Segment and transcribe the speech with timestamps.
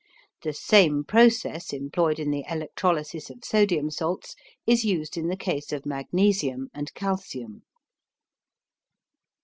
[0.41, 4.35] The same process employed in the electrolysis of sodium salts
[4.65, 7.61] is used in the case of magnesium and calcium.